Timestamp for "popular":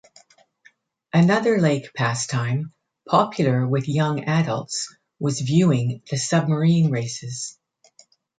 3.07-3.67